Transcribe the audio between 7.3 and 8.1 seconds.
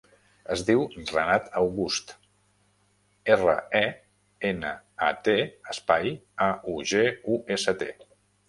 u, essa, te.